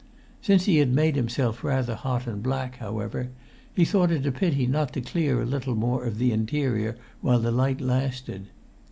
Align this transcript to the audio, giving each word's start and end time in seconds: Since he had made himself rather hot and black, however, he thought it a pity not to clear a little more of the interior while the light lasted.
Since 0.41 0.65
he 0.65 0.77
had 0.77 0.91
made 0.95 1.15
himself 1.15 1.63
rather 1.63 1.93
hot 1.93 2.25
and 2.25 2.41
black, 2.41 2.77
however, 2.77 3.29
he 3.71 3.85
thought 3.85 4.09
it 4.09 4.25
a 4.25 4.31
pity 4.31 4.65
not 4.65 4.93
to 4.93 4.99
clear 5.01 5.43
a 5.43 5.45
little 5.45 5.75
more 5.75 6.05
of 6.05 6.17
the 6.17 6.31
interior 6.31 6.97
while 7.21 7.37
the 7.37 7.51
light 7.51 7.79
lasted. 7.81 8.47